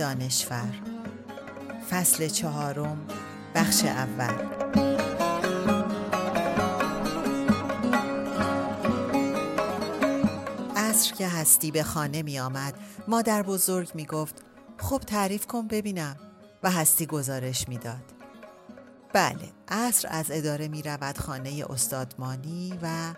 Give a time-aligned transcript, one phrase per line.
[0.00, 0.74] دانشور.
[1.90, 3.06] فصل چهارم
[3.54, 4.34] بخش اول.
[10.76, 12.74] عصر که هستی به خانه می آمد
[13.08, 14.42] مادر بزرگ می گفت
[14.78, 16.16] خب تعریف کن ببینم.
[16.62, 18.12] و هستی گزارش می‌داد.
[19.12, 23.14] بله عصر از اداره می رود خانه استادمانی و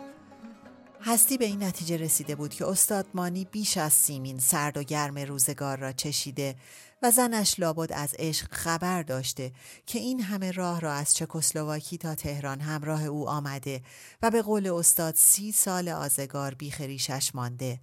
[1.05, 5.78] هستی به این نتیجه رسیده بود که استادمانی بیش از سیمین سرد و گرم روزگار
[5.78, 6.56] را چشیده
[7.03, 9.53] و زنش لابد از عشق خبر داشته
[9.86, 13.83] که این همه راه را از چکسلواکی تا تهران همراه او آمده
[14.22, 17.81] و به قول استاد سی سال آزگار بیخریشش مانده.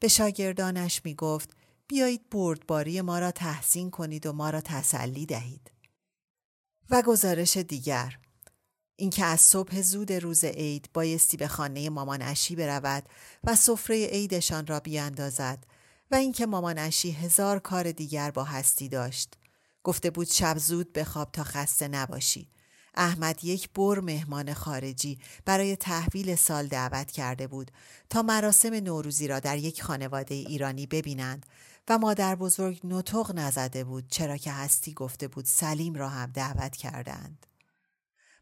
[0.00, 1.50] به شاگردانش می گفت
[1.88, 5.70] بیایید بردباری ما را تحسین کنید و ما را تسلی دهید.
[6.90, 8.18] و گزارش دیگر
[8.96, 13.08] اینکه از صبح زود روز عید بایستی به خانه مامان اشی برود
[13.44, 15.64] و سفره عیدشان را بیاندازد
[16.10, 19.34] و اینکه مامان اشی هزار کار دیگر با هستی داشت
[19.82, 22.48] گفته بود شب زود بخواب تا خسته نباشی
[22.94, 27.70] احمد یک بر مهمان خارجی برای تحویل سال دعوت کرده بود
[28.10, 31.46] تا مراسم نوروزی را در یک خانواده ایرانی ببینند
[31.88, 36.76] و مادر بزرگ نطق نزده بود چرا که هستی گفته بود سلیم را هم دعوت
[36.76, 37.46] کردند.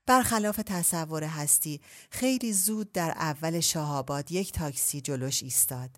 [0.06, 5.90] برخلاف تصور هستی خیلی زود در اول شهاباد یک تاکسی جلوش ایستاد.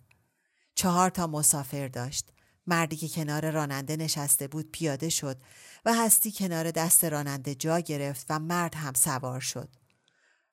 [0.75, 2.29] چهار تا مسافر داشت.
[2.67, 5.37] مردی که کنار راننده نشسته بود پیاده شد
[5.85, 9.69] و هستی کنار دست راننده جا گرفت و مرد هم سوار شد.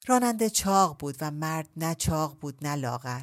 [0.06, 3.22] راننده چاق بود و مرد نه چاق بود نه لاغر.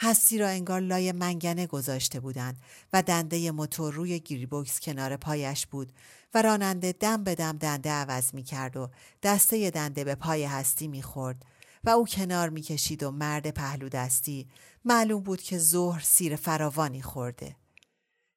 [0.00, 2.56] هستی را انگار لای منگنه گذاشته بودند
[2.92, 5.92] و دنده موتور روی گیریبوکس کنار پایش بود
[6.42, 8.90] راننده دم به دم دنده عوض می کرد و
[9.22, 11.42] دسته دنده به پای هستی می خورد
[11.84, 14.48] و او کنار می کشید و مرد پهلو دستی
[14.84, 17.56] معلوم بود که ظهر سیر فراوانی خورده.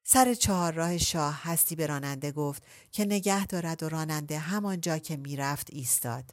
[0.04, 2.62] سر چهار راه شاه هستی به راننده گفت
[2.92, 6.30] که نگه دارد و راننده همانجا که می‌رفت ایستاد.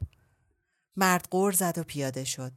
[0.96, 2.52] مرد غور زد و پیاده شد.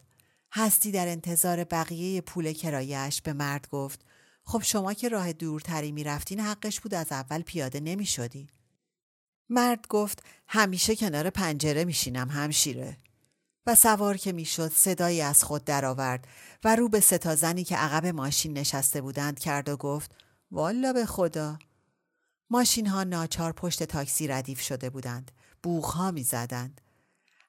[0.53, 4.05] هستی در انتظار بقیه پول کرایش به مرد گفت
[4.43, 8.47] خب شما که راه دورتری می‌رفتین حقش بود از اول پیاده نمی شدی.
[9.51, 12.97] مرد گفت همیشه کنار پنجره میشینم همشیره.
[13.65, 16.27] و سوار که می‌شد صدایی از خود درآورد
[16.63, 20.11] و رو به ستا زنی که عقب ماشین نشسته بودند کرد و گفت
[20.51, 21.59] والا به خدا
[22.49, 25.31] ماشین ها ناچار پشت تاکسی ردیف شده بودند
[25.63, 26.81] بوغ ها می زدند.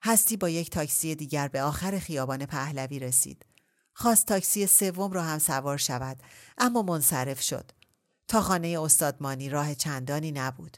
[0.03, 3.47] هستی با یک تاکسی دیگر به آخر خیابان پهلوی رسید
[3.95, 6.23] خواست تاکسی سوم را هم سوار شود
[6.59, 7.71] اما منصرف شد
[8.29, 10.77] تا خانه استادمانی راه چندانی نبود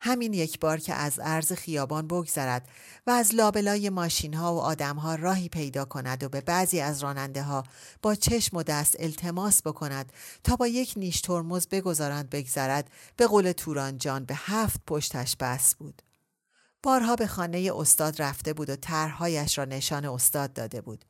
[0.00, 2.68] همین یک بار که از عرض خیابان بگذرد
[3.06, 7.02] و از لابلای ماشین ها و آدم ها راهی پیدا کند و به بعضی از
[7.02, 7.64] راننده ها
[8.02, 10.12] با چشم و دست التماس بکند
[10.44, 15.74] تا با یک نیش ترمز بگذارند بگذرد به قول توران جان به هفت پشتش بس
[15.74, 16.02] بود.
[16.82, 21.04] بارها به خانه استاد رفته بود و طرحهایش را نشان استاد داده بود.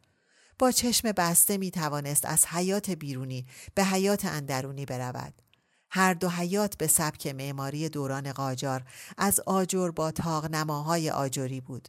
[0.58, 5.47] با چشم بسته می توانست از حیات بیرونی به حیات اندرونی برود.
[5.90, 8.84] هر دو حیات به سبک معماری دوران قاجار
[9.18, 11.88] از آجر با تاق نماهای آجری بود.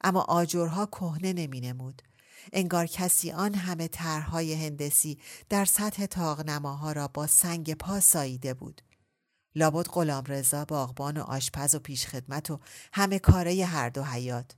[0.00, 2.02] اما آجرها کهنه نمی نمود.
[2.52, 5.18] انگار کسی آن همه طرحهای هندسی
[5.48, 8.82] در سطح تاق نماها را با سنگ پا ساییده بود.
[9.54, 12.60] لابد غلام رضا باغبان و آشپز و پیشخدمت و
[12.92, 14.56] همه کاره هر دو حیات.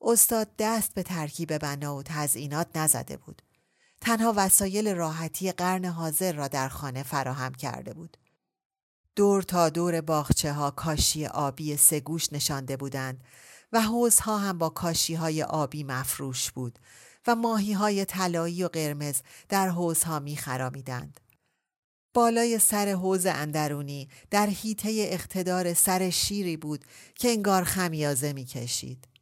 [0.00, 3.42] استاد دست به ترکیب بنا و تزئینات نزده بود.
[4.06, 8.16] تنها وسایل راحتی قرن حاضر را در خانه فراهم کرده بود.
[9.16, 13.24] دور تا دور باخچه ها کاشی آبی سگوش نشانده بودند
[13.72, 16.78] و حوزها هم با کاشی های آبی مفروش بود
[17.26, 21.20] و ماهی های طلایی و قرمز در حوزها می خرامیدند.
[22.14, 29.15] بالای سر حوز اندرونی در حیطه اقتدار سر شیری بود که انگار خمیازه می‌کشید.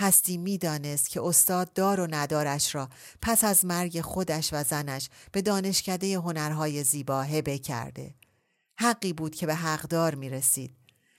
[0.00, 2.88] هستی می‌دانست که استاد دار و ندارش را
[3.22, 8.14] پس از مرگ خودش و زنش به دانشکده هنرهای زیبا هبه کرده.
[8.78, 10.76] حقی بود که به حقدار می رسید.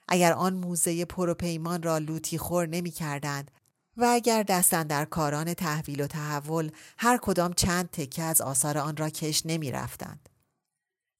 [0.07, 3.51] اگر آن موزه پروپیمان را لوتی خور نمی کردند
[3.97, 8.97] و اگر دستن در کاران تحویل و تحول هر کدام چند تکه از آثار آن
[8.97, 10.29] را کش نمی رفتند.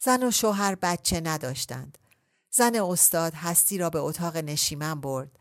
[0.04, 1.98] زن و شوهر بچه نداشتند.
[2.52, 5.38] زن استاد هستی را به اتاق نشیمن برد.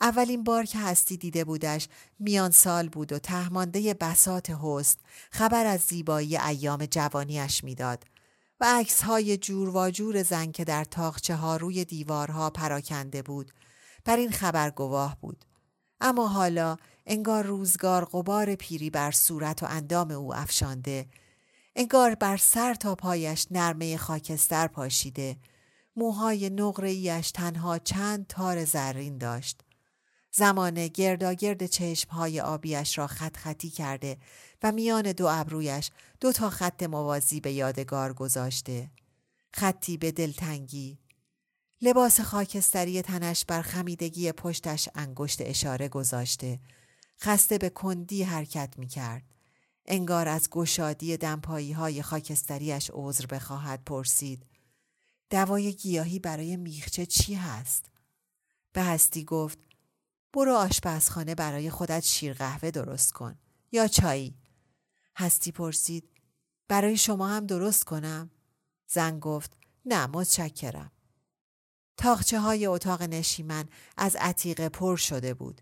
[0.00, 1.88] اولین بار که هستی دیده بودش
[2.18, 4.98] میان سال بود و تهمانده بسات حسن
[5.30, 8.04] خبر از زیبایی ایام جوانیش می‌داد
[8.60, 13.52] و عکس های جور و جور زن که در تاخچه ها روی دیوارها پراکنده بود
[14.04, 15.44] بر این خبر گواه بود.
[16.00, 16.76] اما حالا
[17.06, 21.06] انگار روزگار قبار پیری بر صورت و اندام او افشانده
[21.76, 25.36] انگار بر سر تا پایش نرمه خاکستر پاشیده
[25.96, 29.62] موهای نقره‌ایش تنها چند تار زرین داشت.
[30.32, 34.16] زمان گرداگرد چشمهای آبیش را خط خطی کرده
[34.62, 35.90] و میان دو ابرویش
[36.20, 38.90] دو تا خط موازی به یادگار گذاشته.
[39.54, 40.98] خطی به دلتنگی.
[41.82, 46.60] لباس خاکستری تنش بر خمیدگی پشتش انگشت اشاره گذاشته.
[47.20, 49.22] خسته به کندی حرکت می کرد.
[49.86, 54.46] انگار از گشادی دمپایی های خاکستریش عذر بخواهد پرسید.
[55.30, 57.86] دوای گیاهی برای میخچه چی هست؟
[58.72, 59.58] به هستی گفت
[60.32, 63.38] برو آشپزخانه برای خودت شیر قهوه درست کن.
[63.72, 64.34] یا چایی.
[65.16, 66.10] هستی پرسید
[66.68, 68.30] برای شما هم درست کنم؟
[68.86, 69.56] زن گفت
[69.86, 70.92] نه متشکرم.
[71.96, 75.60] تاخچه های اتاق نشیمن از عتیقه پر شده بود.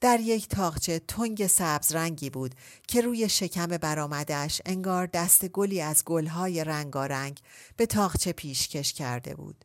[0.00, 2.54] در یک تاخچه تنگ سبز رنگی بود
[2.88, 7.40] که روی شکم برآمدش انگار دست گلی از گلهای رنگارنگ
[7.76, 9.64] به تاخچه پیشکش کرده بود.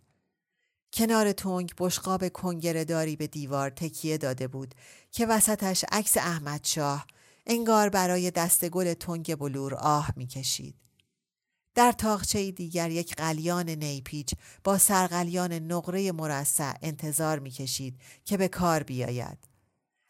[0.96, 4.76] کنار تنگ بشقاب کنگره به دیوار تکیه داده بود
[5.12, 7.08] که وسطش عکس احمد شاه
[7.46, 10.76] انگار برای دست گل تنگ بلور آه می‌کشید.
[11.76, 14.34] در تاخچه دیگر یک قلیان نیپیچ
[14.64, 19.38] با سرقلیان نقره مرصع انتظار می‌کشید که به کار بیاید.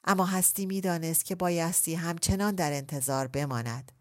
[0.03, 3.91] اما هستی می‌دانست که بایستی همچنان در انتظار بماند.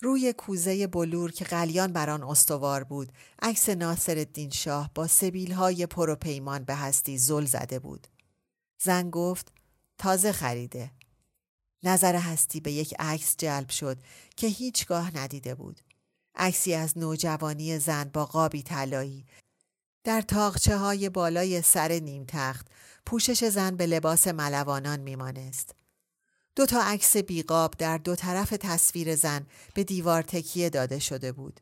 [0.00, 3.12] روی کوزه بلور که قلیان بر آن استوار بود
[3.42, 8.06] عکس ناصر الدین شاه با سبیل های پروپیمان به هستی زل زده بود.
[8.82, 9.52] زن گفت
[9.98, 10.90] تازه خریده.
[11.82, 13.98] نظر هستی به یک عکس جلب شد
[14.36, 15.80] که هیچگاه ندیده بود.
[16.34, 19.26] عکسی از نوجوانی زن با قابی طلایی
[20.04, 22.66] در تاقچه های بالای سر نیم تخت
[23.06, 25.74] پوشش زن به لباس ملوانان میمانست.
[26.56, 31.60] دو تا عکس بیقاب در دو طرف تصویر زن به دیوار تکیه داده شده بود.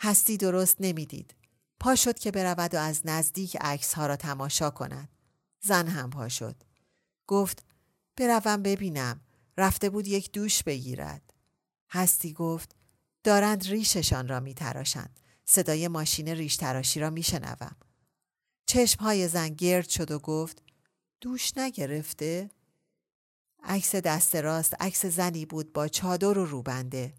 [0.00, 1.34] هستی درست نمی‌دید.
[1.80, 5.08] پا شد که برود و از نزدیک عکس ها را تماشا کند.
[5.60, 6.56] زن هم پا شد.
[7.26, 7.64] گفت
[8.16, 9.20] بروم ببینم.
[9.58, 11.34] رفته بود یک دوش بگیرد.
[11.90, 12.74] هستی گفت
[13.24, 15.20] دارند ریششان را می تراشند.
[15.44, 17.76] صدای ماشین ریش تراشی را می شنوم.
[18.66, 20.62] چشم های زن گرد شد و گفت
[21.20, 22.50] دوش نگرفته؟
[23.64, 27.14] عکس دست راست عکس زنی بود با چادر و روبنده.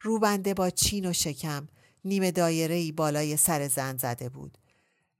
[0.00, 1.68] روبنده با چین و شکم
[2.04, 4.58] نیمه دایره ای بالای سر زن زده بود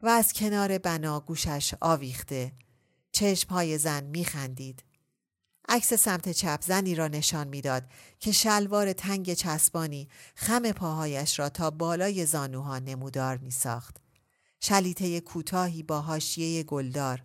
[0.01, 2.53] و از کنار بنا گوشش آویخته.
[3.13, 4.85] چشمهای زن میخندید.
[5.69, 7.85] عکس سمت چپ زنی را نشان می‌داد
[8.19, 13.97] که شلوار تنگ چسبانی خم پاهایش را تا بالای زانوها نمودار می ساخت.
[14.61, 17.23] شلیته کوتاهی با حاشیه گلدار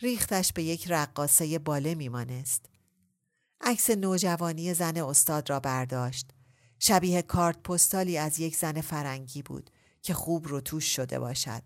[0.00, 2.66] ریختش به یک رقاصه باله میمانست.
[3.60, 6.30] عکس نوجوانی زن استاد را برداشت.
[6.78, 9.70] شبیه کارت پستالی از یک زن فرنگی بود
[10.02, 11.62] که خوب رو توش شده باشد.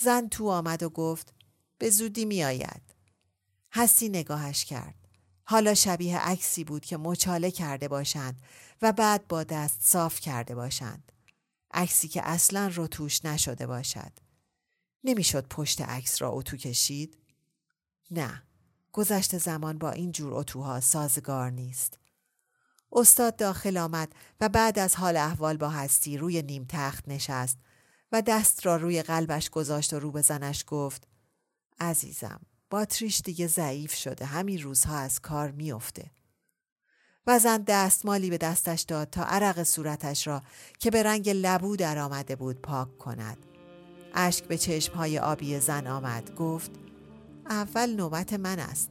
[0.00, 1.34] زن تو آمد و گفت
[1.78, 2.82] به زودی می آید.
[3.72, 4.94] هستی نگاهش کرد.
[5.44, 8.42] حالا شبیه عکسی بود که مچاله کرده باشند
[8.82, 11.12] و بعد با دست صاف کرده باشند.
[11.74, 14.12] عکسی که اصلا رو توش نشده باشد.
[15.04, 17.21] نمی‌شد پشت عکس را اتو کشید؟
[18.12, 18.42] نه
[18.92, 21.98] گذشت زمان با این جور اتوها سازگار نیست.
[22.92, 27.58] استاد داخل آمد و بعد از حال احوال با هستی روی نیم تخت نشست
[28.12, 31.08] و دست را روی قلبش گذاشت و رو به زنش گفت
[31.80, 32.40] عزیزم
[32.70, 36.10] باتریش دیگه ضعیف شده همین روزها از کار میافته.
[37.26, 40.42] و زن دستمالی به دستش داد تا عرق صورتش را
[40.78, 43.46] که به رنگ لبو در آمده بود پاک کند.
[44.14, 46.70] اشک به چشمهای آبی زن آمد گفت
[47.50, 48.90] اول نوبت من است.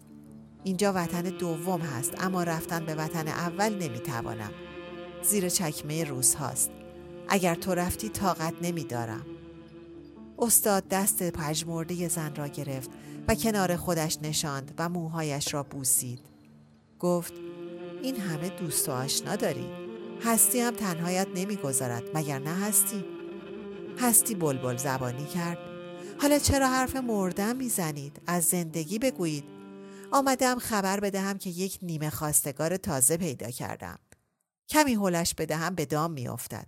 [0.64, 4.52] اینجا وطن دوم هست اما رفتن به وطن اول نمی‌توانم.
[5.24, 6.72] زیر چکمه روز هاست.
[7.30, 9.26] اگر تو رفتی طاقت نمیدارم.
[10.40, 12.90] استاد دست پژمرده زن را گرفت
[13.28, 16.20] و کنار خودش نشاند و موهایش را بوسید.
[17.00, 17.34] گفت
[18.04, 19.66] این همه دوست و آشنا داری.
[20.24, 23.06] هستی هم تنهایت نمی‌گذارد مگر نه هستی؟
[24.00, 25.71] هستی بلبل زبانی کرد.
[26.22, 29.44] حالا چرا حرف مردن می‌زنید؟ از زندگی بگویید.
[30.12, 34.00] آمدم خبر بدهم که یک نیمه خواستگار تازه پیدا کردم.
[34.70, 36.68] کمی هلش بدهم به دام میافتد.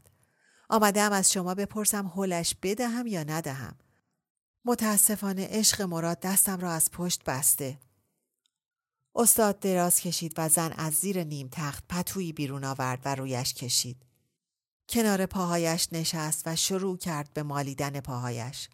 [0.70, 3.76] آمدم از شما بپرسم هلش بدهم یا ندهم.
[4.66, 7.80] متاسفانه عشق مراد دستم را از پشت بسته.
[9.16, 14.06] استاد دراز کشید و زن از زیر نیم تخت پتویی بیرون آورد و رویش کشید.
[14.90, 18.70] کنار پاهایش نشست و شروع کرد به مالیدن پاهایش.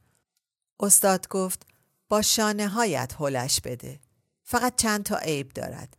[0.80, 1.68] استاد گفت
[2.10, 4.00] با شانه هایت هلش بده.
[4.44, 5.98] فقط چند تا عیب دارد.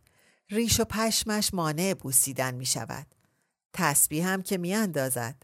[0.49, 3.15] ریش و پشمش مانع بوسیدن می شود.
[3.73, 5.43] تسبیح هم که می اندازد.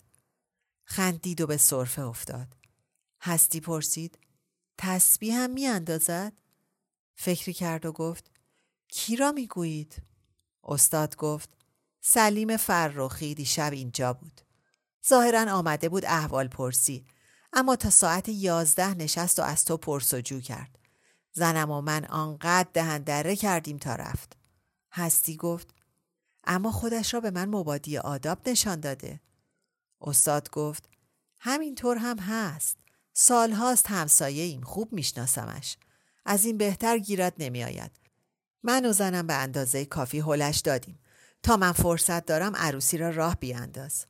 [0.84, 2.48] خندید و به صرفه افتاد.
[3.22, 4.20] هستی پرسید
[4.78, 6.34] تسبیح هم می اندازد؟
[7.16, 8.32] فکری کرد و گفت
[8.88, 10.02] کی را می گویید؟
[10.64, 11.50] استاد گفت
[12.02, 14.42] سلیم فرخی دیشب اینجا بود.
[15.08, 17.06] ظاهرا آمده بود احوال پرسی.
[17.58, 20.80] اما تا ساعت یازده نشست و از تو پرسجو کرد.
[21.34, 24.38] زنم و من آنقدر دهن دره کردیم تا رفت.
[24.92, 25.68] هستی گفت
[26.44, 29.20] اما خودش را به من مبادی آداب نشان داده.
[30.02, 30.90] استاد گفت
[31.40, 32.78] همینطور هم هست.
[33.14, 35.78] سالهاست همسایه ایم خوب میشناسمش.
[36.26, 37.92] از این بهتر گیرت نمی آید.
[38.64, 41.00] من و زنم به اندازه کافی هلش دادیم.
[41.44, 44.06] تا من فرصت دارم عروسی را راه بیانداز.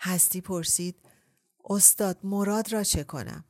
[0.00, 1.05] هستی پرسید
[1.66, 3.44] استاد مراد را چه کنم؟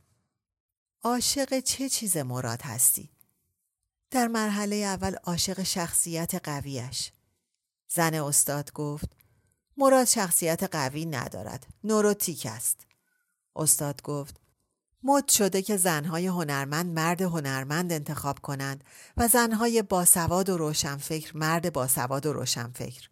[1.02, 3.10] عاشق چه چیز مراد هستی؟
[4.10, 7.12] در مرحله اول عاشق شخصیت قویش
[7.88, 9.08] زن استاد گفت
[9.76, 12.86] مراد شخصیت قوی ندارد نوروتیک است
[13.56, 14.40] استاد گفت
[15.02, 18.84] مد شده که زنهای هنرمند مرد هنرمند انتخاب کنند
[19.16, 23.10] و زنهای باسواد و روشنفکر مرد باسواد و روشنفکر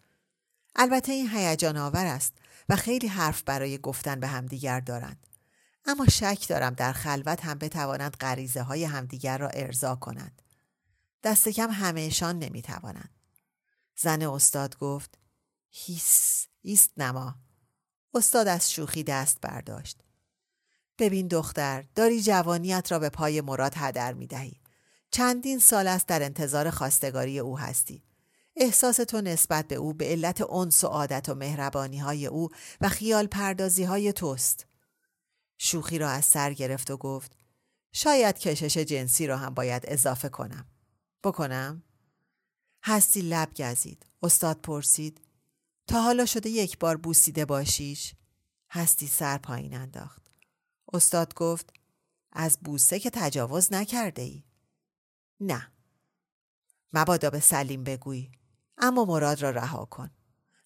[0.77, 2.33] البته این هیجان آور است
[2.69, 5.27] و خیلی حرف برای گفتن به همدیگر دارند.
[5.87, 10.43] اما شک دارم در خلوت هم بتوانند غریزه های همدیگر را ارضا کنند.
[11.25, 13.11] دست کم همهشان نمی‌توانند.
[13.97, 15.19] زن استاد گفت
[15.71, 17.35] هیس ایست نما.
[18.15, 20.01] استاد از شوخی دست برداشت.
[20.99, 24.61] ببین دختر داری جوانیت را به پای مراد هدر می دهی.
[25.11, 28.04] چندین سال است در انتظار خواستگاری او هستی.
[28.57, 32.49] احساس تو نسبت به او به علت انس و عادت و مهربانی های او
[32.81, 34.67] و خیال پردازی های توست.
[35.59, 37.37] شوخی را از سر گرفت و گفت
[37.93, 40.67] شاید کشش جنسی را هم باید اضافه کنم.
[41.25, 41.83] بکنم؟
[42.85, 44.07] هستی لب گزید.
[44.23, 45.21] استاد پرسید
[45.87, 48.15] تا حالا شده یک بار بوسیده باشیش؟
[48.71, 50.31] هستی سر پایین انداخت.
[50.93, 51.73] استاد گفت
[52.33, 54.45] از بوسه که تجاوز نکرده ای؟
[55.41, 55.73] نه.
[56.93, 58.33] مبادا به سلیم بگویی.
[58.79, 60.11] اما مراد را رها کن.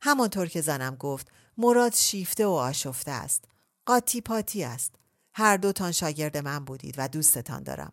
[0.00, 3.44] همانطور که زنم گفت مراد شیفته و آشفته است.
[3.86, 4.94] قاطی پاتی است.
[5.34, 7.92] هر دوتان شاگرد من بودید و دوستتان دارم.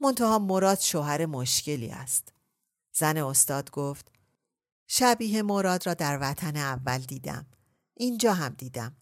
[0.00, 2.32] منتها مراد شوهر مشکلی است.
[2.92, 4.12] زن استاد گفت
[4.86, 7.46] شبیه مراد را در وطن اول دیدم.
[7.94, 8.96] اینجا هم دیدم.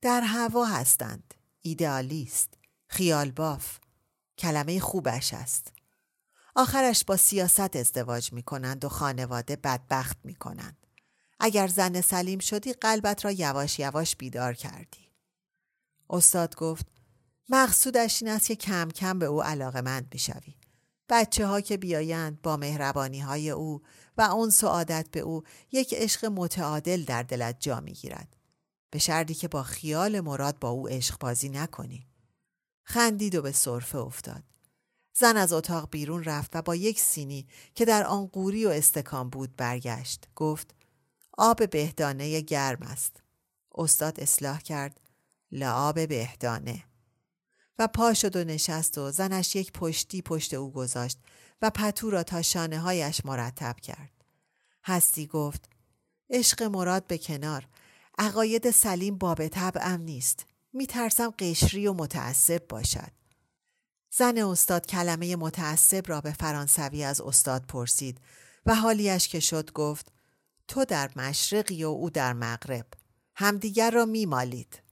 [0.00, 1.34] در هوا هستند.
[1.60, 2.54] ایدئالیست.
[2.86, 3.78] خیال باف.
[4.38, 5.72] کلمه خوبش است.
[6.60, 10.86] آخرش با سیاست ازدواج می کنند و خانواده بدبخت می کنند.
[11.40, 15.08] اگر زن سلیم شدی قلبت را یواش یواش بیدار کردی.
[16.10, 16.86] استاد گفت
[17.48, 20.54] مقصودش این است که کم کم به او علاقه مند شوی.
[21.08, 23.82] بچه ها که بیایند با مهربانی های او
[24.16, 28.36] و اون عادت به او یک عشق متعادل در دلت جا می گیرد.
[28.90, 32.06] به شردی که با خیال مراد با او عشق بازی نکنی.
[32.82, 34.42] خندید و به صرفه افتاد.
[35.20, 39.30] زن از اتاق بیرون رفت و با یک سینی که در آن قوری و استکان
[39.30, 40.28] بود برگشت.
[40.36, 40.74] گفت
[41.38, 43.22] آب بهدانه گرم است.
[43.74, 45.00] استاد اصلاح کرد
[45.52, 46.84] لعاب بهدانه.
[47.78, 51.18] و پا شد و نشست و زنش یک پشتی پشت او گذاشت
[51.62, 54.24] و پتو را تا شانه هایش مرتب کرد.
[54.84, 55.68] هستی گفت
[56.30, 57.68] عشق مراد به کنار
[58.18, 60.46] عقاید سلیم باب طبعم نیست.
[60.72, 63.17] می ترسم قشری و متعصب باشد.
[64.10, 68.20] زن استاد کلمه متعصب را به فرانسوی از استاد پرسید
[68.66, 70.12] و حالیش که شد گفت
[70.68, 72.86] تو در مشرقی و او در مغرب
[73.36, 74.82] همدیگر را میمالید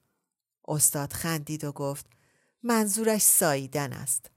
[0.69, 2.07] استاد خندید و گفت
[2.63, 4.31] منظورش ساییدن است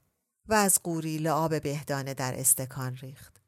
[0.46, 3.40] و از قوری آب بهدانه در استکان ریخت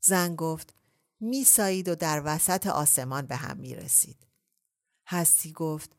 [0.00, 0.74] زن گفت
[1.20, 4.26] می سایید و در وسط آسمان به هم می رسید.
[5.06, 5.90] هستی گفت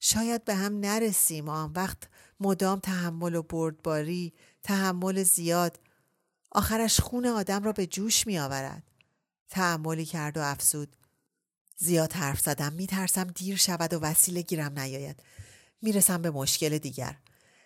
[0.00, 2.08] شاید به هم نرسیم و آن وقت
[2.40, 4.32] مدام تحمل و بردباری
[4.62, 5.80] تحمل زیاد.
[6.52, 8.82] آخرش خون آدم را به جوش می آورد.
[9.48, 10.96] تحملی کرد و افزود.
[11.76, 15.22] زیاد حرف زدم می ترسم دیر شود و وسیله گیرم نیاید.
[15.82, 17.16] می‌رسم به مشکل دیگر.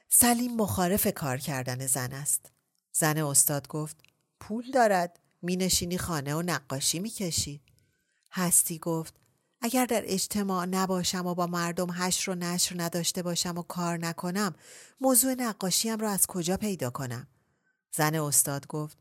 [0.09, 2.53] سلیم مخالف کار کردن زن است.
[2.93, 3.97] زن استاد گفت
[4.41, 5.19] پول دارد.
[5.43, 7.61] می نشینی خانه و نقاشی می کشی
[8.33, 9.15] هستی گفت
[9.65, 14.55] اگر در اجتماع نباشم و با مردم هش رو نشر نداشته باشم و کار نکنم
[15.01, 17.27] موضوع نقاشیم را از کجا پیدا کنم
[17.97, 18.99] زن استاد گفت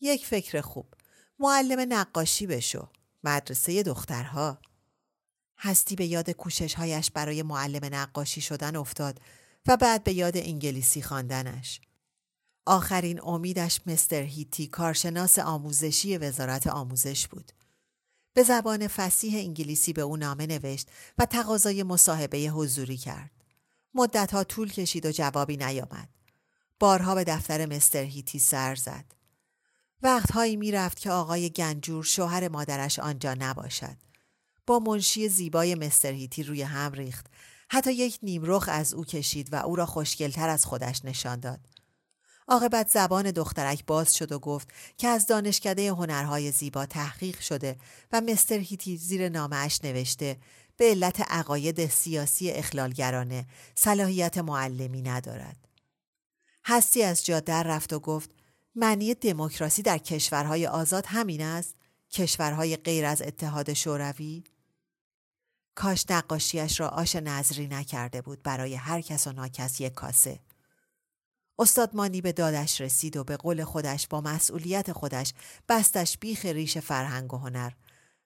[0.00, 0.94] یک فکر خوب
[1.38, 2.88] معلم نقاشی بشو
[3.24, 4.58] مدرسه دخترها
[5.58, 9.20] هستی به یاد کوششهایش برای معلم نقاشی شدن افتاد
[9.66, 11.80] و بعد به یاد انگلیسی خواندنش.
[12.66, 17.52] آخرین امیدش مستر هیتی کارشناس آموزشی وزارت آموزش بود.
[18.34, 23.30] به زبان فسیح انگلیسی به او نامه نوشت و تقاضای مصاحبه حضوری کرد.
[23.94, 26.08] مدتها طول کشید و جوابی نیامد.
[26.80, 29.04] بارها به دفتر مستر هیتی سر زد.
[30.02, 33.96] وقتهایی می‌رفت که آقای گنجور شوهر مادرش آنجا نباشد.
[34.66, 37.26] با منشی زیبای مستر هیتی روی هم ریخت.
[37.70, 41.60] حتی یک نیمرخ از او کشید و او را خوشگلتر از خودش نشان داد.
[42.48, 44.68] عاقبت زبان دخترک باز شد و گفت
[44.98, 47.76] که از دانشکده هنرهای زیبا تحقیق شده
[48.12, 50.36] و مستر هیتی زیر نامش نوشته
[50.76, 55.68] به علت عقاید سیاسی اخلالگرانه صلاحیت معلمی ندارد.
[56.64, 58.30] هستی از جا در رفت و گفت
[58.74, 61.74] معنی دموکراسی در کشورهای آزاد همین است؟
[62.10, 64.44] کشورهای غیر از اتحاد شوروی؟
[65.74, 70.40] کاش نقاشیش را آش نظری نکرده بود برای هر کس و ناکس یک کاسه.
[71.62, 75.34] استاد مانی به دادش رسید و به قول خودش با مسئولیت خودش
[75.68, 77.72] بستش بیخ ریش فرهنگ و هنر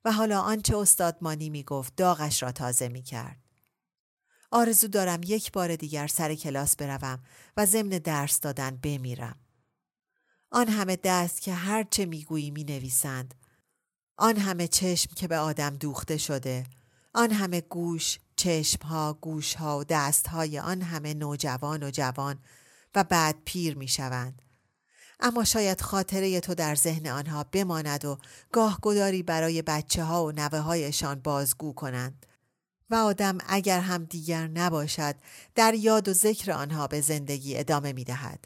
[0.05, 3.37] و حالا آنچه استاد مانی می گفت داغش را تازه می کرد.
[4.51, 7.19] آرزو دارم یک بار دیگر سر کلاس بروم
[7.57, 9.37] و ضمن درس دادن بمیرم.
[10.51, 13.35] آن همه دست که هرچه می‌گویی می نویسند.
[14.17, 16.65] آن همه چشم که به آدم دوخته شده.
[17.15, 22.39] آن همه گوش، چشمها، گوشها و دستهای آن همه نوجوان و جوان
[22.97, 24.43] و بعد پیر می شوند.
[25.21, 28.19] اما شاید خاطره تو در ذهن آنها بماند و
[28.53, 32.27] گاه گداری برای بچه ها و نوه هایشان بازگو کنند.
[32.91, 35.15] و آدم اگر هم دیگر نباشد
[35.55, 38.45] در یاد و ذکر آنها به زندگی ادامه می دهد.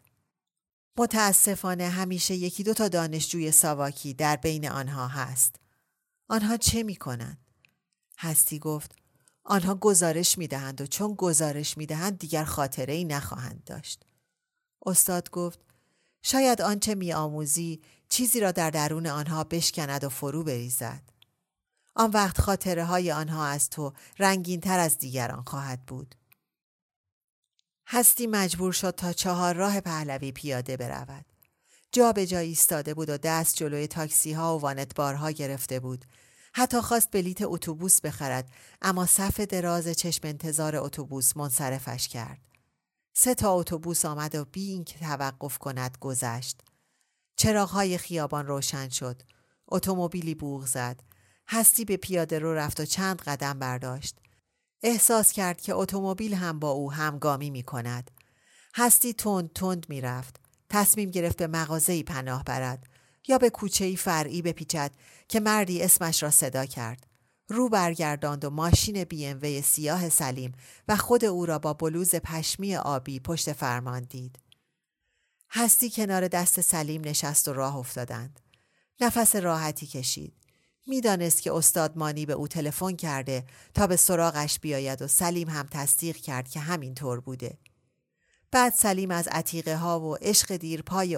[0.96, 5.56] متاسفانه همیشه یکی دو تا دانشجوی ساواکی در بین آنها هست.
[6.28, 7.38] آنها چه می کنند؟
[8.18, 8.94] هستی گفت
[9.44, 14.09] آنها گزارش می دهند و چون گزارش می دهند دیگر خاطره ای نخواهند داشت.
[14.86, 15.60] استاد گفت
[16.22, 21.02] شاید آنچه می آموزی چیزی را در درون آنها بشکند و فرو بریزد.
[21.94, 26.14] آن وقت خاطره های آنها از تو رنگین تر از دیگران خواهد بود.
[27.86, 31.24] هستی مجبور شد تا چهار راه پهلوی پیاده برود.
[31.92, 36.04] جا به جا ایستاده بود و دست جلوی تاکسی ها و وانت بارها گرفته بود.
[36.52, 38.50] حتی خواست بلیت اتوبوس بخرد
[38.82, 42.49] اما صف دراز چشم انتظار اتوبوس منصرفش کرد.
[43.12, 46.60] سه تا اتوبوس آمد و بی اینکه توقف کند گذشت.
[47.36, 49.22] چراغهای خیابان روشن شد.
[49.68, 51.02] اتومبیلی بوغ زد.
[51.48, 54.16] هستی به پیاده رو رفت و چند قدم برداشت.
[54.82, 58.10] احساس کرد که اتومبیل هم با او همگامی می کند.
[58.74, 60.40] هستی تند تند می رفت.
[60.68, 62.86] تصمیم گرفت به مغازه‌ای پناه برد
[63.28, 64.92] یا به کوچه‌ای فرعی بپیچد
[65.28, 67.06] که مردی اسمش را صدا کرد.
[67.50, 70.52] رو برگرداند و ماشین بی سیاه سلیم
[70.88, 74.38] و خود او را با بلوز پشمی آبی پشت فرمان دید.
[75.50, 78.40] هستی کنار دست سلیم نشست و راه افتادند.
[79.00, 80.32] نفس راحتی کشید.
[80.86, 85.68] می‌دانست که استاد مانی به او تلفن کرده تا به سراغش بیاید و سلیم هم
[85.70, 87.58] تصدیق کرد که همین طور بوده.
[88.50, 90.58] بعد سلیم از عتیقه ها و عشق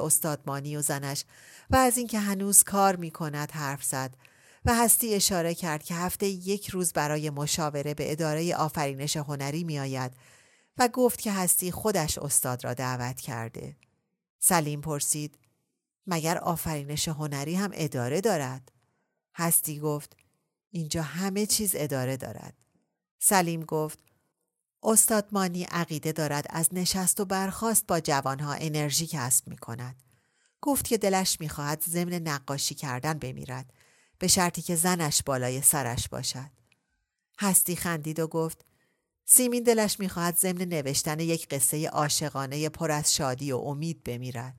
[0.01, 1.25] استاد مانی و زنش
[1.71, 4.17] و از اینکه هنوز کار می کند حرف زد
[4.65, 9.79] و هستی اشاره کرد که هفته یک روز برای مشاوره به اداره آفرینش هنری می
[9.79, 10.13] آید
[10.79, 13.77] و گفت که هستی خودش استاد را دعوت کرده.
[14.39, 15.39] سلیم پرسید
[16.07, 18.73] مگر آفرینش هنری هم اداره دارد؟
[19.35, 20.17] هستی گفت
[20.71, 22.55] اینجا همه چیز اداره دارد.
[23.19, 23.99] سلیم گفت
[24.83, 30.03] استاد مانی عقیده دارد از نشست و برخواست با جوانها انرژی کسب می کند.
[30.61, 33.73] گفت که دلش می‌خواهد ضمن نقاشی کردن بمیرد
[34.23, 36.51] به شرطی که زنش بالای سرش باشد.
[37.39, 38.65] هستی خندید و گفت
[39.25, 44.57] سیمین دلش می‌خواهد ضمن نوشتن یک قصه عاشقانه پر از شادی و امید بمیرد.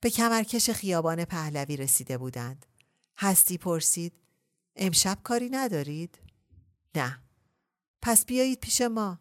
[0.00, 2.66] به کمرکش خیابان پهلوی رسیده بودند.
[3.18, 4.12] هستی پرسید
[4.76, 6.18] امشب کاری ندارید؟
[6.94, 7.22] نه.
[8.02, 9.20] پس بیایید پیش ما.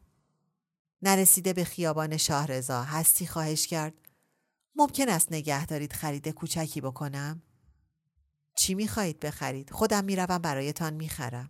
[1.02, 3.94] نرسیده به خیابان شاهرضا هستی خواهش کرد.
[4.76, 7.42] ممکن است نگه دارید خرید کوچکی بکنم؟
[8.60, 11.50] چی می‌خواهید بخرید؟ خودم می‌روم برایتان می‌خرم.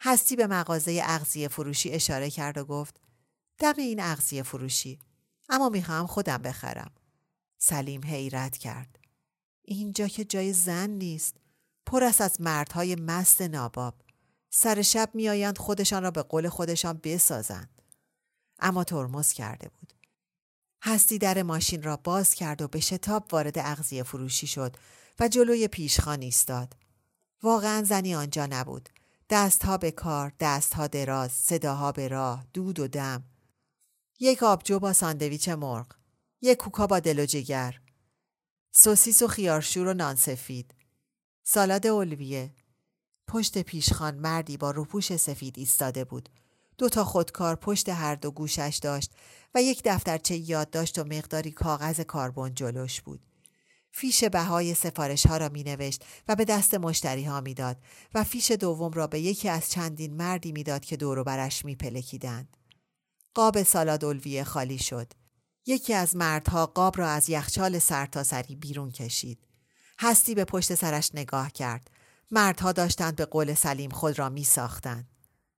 [0.00, 3.00] هستی به مغازه اغذیه فروشی اشاره کرد و گفت
[3.58, 4.98] دم این اغذیه فروشی
[5.48, 6.90] اما می‌خواهم خودم بخرم.
[7.58, 8.98] سلیم حیرت کرد.
[9.62, 11.36] اینجا که جای زن نیست.
[11.86, 13.94] پر است از مردهای مست ناباب.
[14.50, 17.82] سر شب میآیند خودشان را به قول خودشان بسازند.
[18.58, 19.92] اما ترمز کرده بود.
[20.82, 24.76] هستی در ماشین را باز کرد و به شتاب وارد اغذیه فروشی شد
[25.20, 26.76] و جلوی پیشخان ایستاد.
[27.42, 28.88] واقعا زنی آنجا نبود.
[29.30, 33.24] دستها به کار، دستها دراز، صداها به راه، دود و دم.
[34.20, 35.86] یک آبجو با ساندویچ مرغ،
[36.40, 37.80] یک کوکا با دل و جگر،
[38.72, 40.74] سوسیس و خیارشور و نانسفید،
[41.42, 42.54] سالاد اولویه.
[43.28, 46.28] پشت پیشخان مردی با روپوش سفید ایستاده بود.
[46.78, 49.12] دو تا خودکار پشت هر دو گوشش داشت
[49.54, 53.20] و یک دفترچه یادداشت و مقداری کاغذ کاربن جلوش بود.
[53.92, 57.76] فیش بهای سفارش ها را می نوشت و به دست مشتری ها می داد
[58.14, 62.56] و فیش دوم را به یکی از چندین مردی می‌داد که دور برش می پلکیدند.
[63.34, 65.12] قاب سالاد الویه خالی شد.
[65.66, 69.46] یکی از مردها قاب را از یخچال سرتاسری بیرون کشید.
[69.98, 71.90] هستی به پشت سرش نگاه کرد.
[72.30, 75.08] مردها داشتند به قول سلیم خود را می ساختند.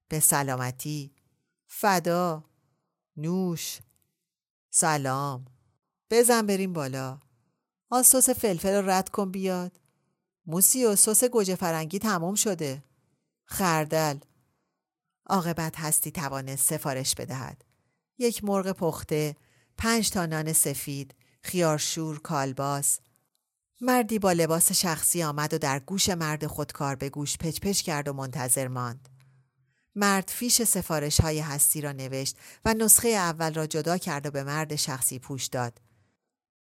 [0.09, 1.15] به سلامتی
[1.67, 2.45] فدا
[3.17, 3.79] نوش
[4.71, 5.45] سلام
[6.11, 7.21] بزن بریم بالا
[7.89, 9.81] آن سس فلفل رو رد کن بیاد.
[10.47, 12.85] موسی و سس گوجه فرنگی تمام شده.
[13.45, 14.19] خردل.
[15.27, 17.65] عاقبت هستی توانست سفارش بدهد.
[18.19, 19.37] یک مرغ پخته
[19.77, 22.99] پنج تا نان سفید خیارشور کالباس.
[23.81, 28.09] مردی با لباس شخصی آمد و در گوش مرد خودکار به گوش پچ پچ کرد
[28.09, 29.09] و منتظر ماند.
[29.95, 34.45] مرد فیش سفارش های هستی را نوشت و نسخه اول را جدا کرد و به
[34.45, 35.81] مرد شخصی پوش داد.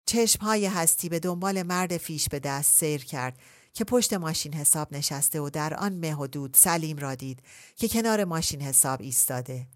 [0.07, 3.38] چشم های هستی به دنبال مرد فیش به دست سیر کرد
[3.75, 7.43] که پشت ماشین حساب نشسته و در آن مه و دود سلیم را دید
[7.77, 9.69] که کنار ماشین حساب ایستاده.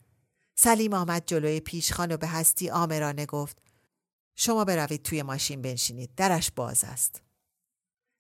[0.55, 3.59] سلیم آمد جلوی پیشخان و به هستی آمرانه گفت
[4.35, 7.23] شما بروید توی ماشین بنشینید درش باز است.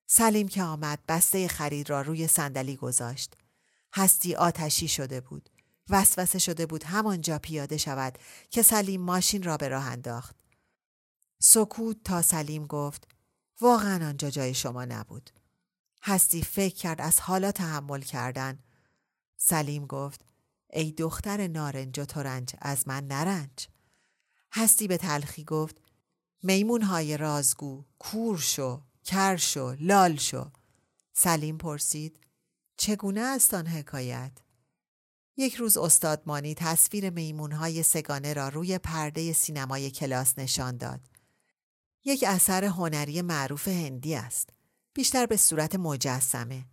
[0.06, 3.34] سلیم که آمد بسته خرید را روی صندلی گذاشت.
[3.94, 5.50] هستی آتشی شده بود.
[5.90, 8.18] وسوسه شده بود همانجا پیاده شود
[8.50, 10.36] که سلیم ماشین را به راه انداخت.
[11.38, 13.08] سکوت تا سلیم گفت
[13.60, 15.30] واقعا آنجا جای شما نبود.
[16.02, 18.58] هستی فکر کرد از حالا تحمل کردن.
[19.36, 20.20] سلیم گفت
[20.72, 23.68] ای دختر نارنج و ترنج از من نرنج.
[24.52, 25.80] هستی به تلخی گفت
[26.42, 30.50] میمون های رازگو کور شو کر شو لال شو.
[31.12, 32.20] سلیم پرسید
[32.76, 34.32] چگونه است آن حکایت؟
[35.36, 41.15] یک روز استاد مانی تصویر میمونهای سگانه را روی پرده سینمای کلاس نشان داد.
[42.08, 44.50] یک اثر هنری معروف هندی است.
[44.94, 46.64] بیشتر به صورت مجسمه.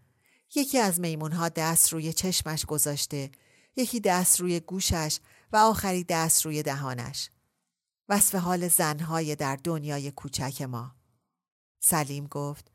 [0.56, 3.32] یکی از میمونها دست روی چشمش گذاشته،
[3.76, 5.20] یکی دست روی گوشش
[5.52, 7.30] و آخری دست روی دهانش.
[8.10, 10.96] وصف حال زنهای در دنیای کوچک ما.
[11.80, 12.72] سلیم گفت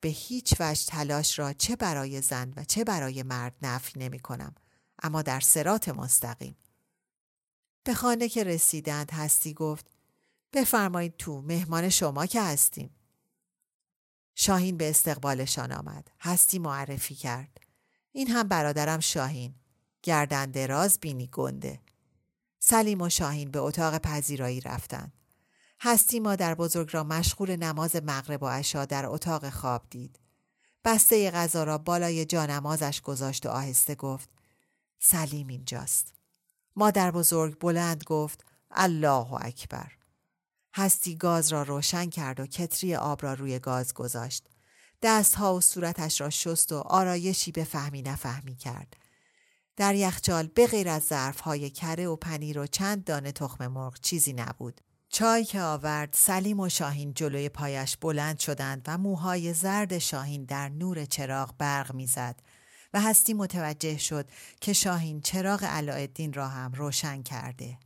[0.00, 4.54] به هیچ وجه تلاش را چه برای زن و چه برای مرد نفی نمی کنم
[5.02, 6.56] اما در سرات مستقیم
[7.84, 9.91] به خانه که رسیدند هستی گفت
[10.52, 12.90] بفرمایید تو مهمان شما که هستیم
[14.34, 17.60] شاهین به استقبالشان آمد هستی معرفی کرد
[18.12, 19.54] این هم برادرم شاهین
[20.02, 21.80] گردن دراز بینی گنده
[22.58, 25.12] سلیم و شاهین به اتاق پذیرایی رفتند
[25.84, 30.20] هستی مادر بزرگ را مشغول نماز مغرب و عشا در اتاق خواب دید.
[30.84, 34.30] بسته غذا را بالای جانمازش گذاشت و آهسته گفت
[34.98, 36.14] سلیم اینجاست.
[36.76, 39.92] مادر بزرگ بلند گفت الله اکبر.
[40.74, 44.48] هستی گاز را روشن کرد و کتری آب را روی گاز گذاشت.
[45.02, 48.96] دستها و صورتش را شست و آرایشی به فهمی نفهمی کرد.
[49.76, 54.32] در یخچال به غیر از ظرفهای کره و پنیر و چند دانه تخم مرغ چیزی
[54.32, 54.80] نبود.
[55.08, 60.68] چای که آورد سلیم و شاهین جلوی پایش بلند شدند و موهای زرد شاهین در
[60.68, 62.40] نور چراغ برق می‌زد
[62.94, 64.30] و هستی متوجه شد
[64.60, 67.78] که شاهین چراغ علایالدین را هم روشن کرده.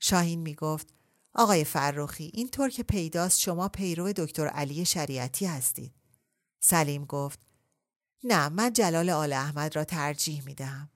[0.00, 0.94] شاهین می گفت
[1.34, 5.94] آقای فرخی اینطور که پیداست شما پیرو دکتر علی شریعتی هستید.
[6.60, 7.40] سلیم گفت
[8.24, 10.90] نه من جلال آل احمد را ترجیح می دهم.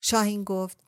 [0.00, 0.78] شاهین گفت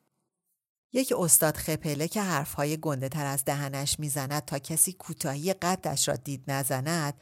[0.92, 6.16] یک استاد خپله که حرفهای گنده تر از دهنش می‌زند تا کسی کوتاهی قدش را
[6.16, 7.14] دید نزند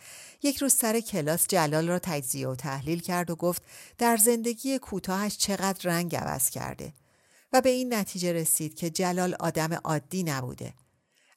[0.43, 3.63] یک روز سر کلاس جلال را تجزیه و تحلیل کرد و گفت
[3.99, 6.93] در زندگی کوتاهش چقدر رنگ عوض کرده
[7.53, 10.75] و به این نتیجه رسید که جلال آدم عادی نبوده.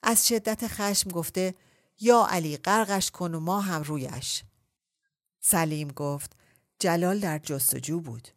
[0.03, 1.55] از شدت خشم گفته
[1.99, 4.43] یا علی غرقش کن و ما هم رویش.
[5.39, 6.35] سلیم گفت
[6.79, 8.27] جلال در جستجو بود.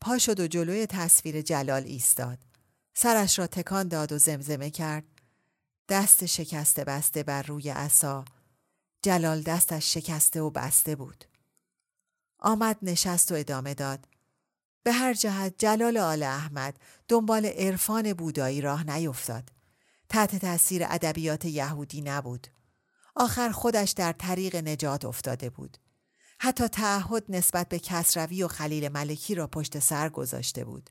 [0.00, 2.38] پا شد و جلوی تصویر جلال ایستاد.
[2.94, 5.04] سرش را تکان داد و زمزمه کرد.
[5.88, 8.24] دست شکسته بسته بر روی عصا.
[9.02, 11.24] جلال دستش شکسته و بسته بود.
[12.38, 14.08] آمد نشست و ادامه داد.
[14.82, 19.50] به هر جهت جلال آل احمد دنبال عرفان بودایی راه نیفتاد.
[20.14, 22.46] تحت تاثیر ادبیات یهودی نبود.
[23.16, 25.78] آخر خودش در طریق نجات افتاده بود.
[26.38, 30.90] حتی تعهد نسبت به کسروی و خلیل ملکی را پشت سر گذاشته بود.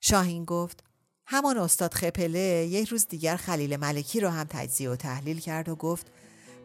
[0.00, 0.84] شاهین گفت
[1.26, 5.76] همان استاد خپله یک روز دیگر خلیل ملکی را هم تجزیه و تحلیل کرد و
[5.76, 6.06] گفت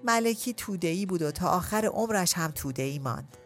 [0.03, 3.37] ملکی تودهی بود و تا آخر عمرش هم تودهی ماند.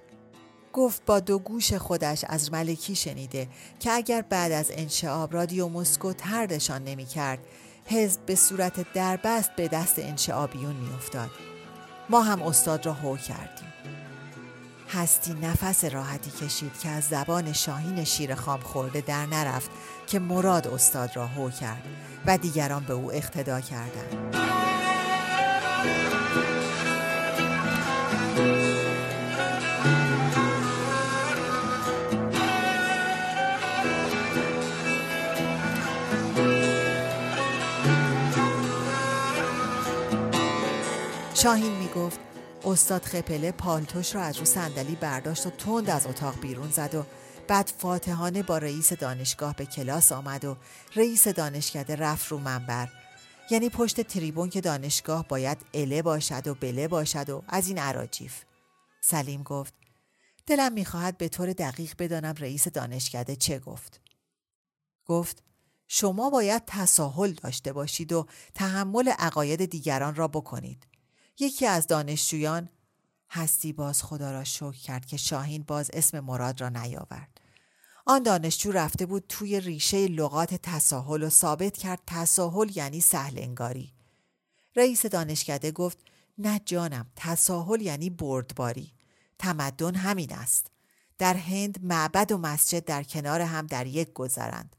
[0.79, 3.47] گفت با دو گوش خودش از ملکی شنیده
[3.79, 7.39] که اگر بعد از انشعاب رادیو مسکو تردشان نمی کرد
[7.85, 11.29] حزب به صورت دربست به دست انشعابیون می افتاد.
[12.09, 13.73] ما هم استاد را هو کردیم.
[14.89, 19.71] هستی نفس راحتی کشید که از زبان شاهین شیر خام خورده در نرفت
[20.07, 21.83] که مراد استاد را هو کرد
[22.25, 24.35] و دیگران به او اقتدا کردند.
[41.43, 42.19] شاهین می گفت
[42.65, 47.05] استاد خپله پالتوش را از رو صندلی برداشت و تند از اتاق بیرون زد و
[47.47, 50.57] بعد فاتحانه با رئیس دانشگاه به کلاس آمد و
[50.95, 52.89] رئیس دانشکده رفت رو منبر.
[53.51, 58.43] یعنی پشت تریبون که دانشگاه باید اله باشد و بله باشد و از این عراجیف
[59.01, 59.73] سلیم گفت
[60.45, 64.01] دلم می‌خواهد به طور دقیق بدانم رئیس دانشکده چه گفت.
[65.05, 65.43] گفت
[65.87, 68.25] شما باید تساهل داشته باشید و
[68.55, 70.89] تحمل عقاید دیگران را بکنید.
[71.39, 72.69] یکی از دانشجویان
[73.29, 77.41] هستی باز خدا را شکر کرد که شاهین باز اسم مراد را نیاورد.
[78.05, 83.93] آن دانشجو رفته بود توی ریشه لغات تساهل و ثابت کرد تساهل یعنی سهل انگاری.
[84.75, 85.97] رئیس دانشکده گفت
[86.37, 88.93] نه جانم تساهل یعنی بردباری.
[89.39, 90.67] تمدن همین است.
[91.17, 94.75] در هند معبد و مسجد در کنار هم در یک گذرند.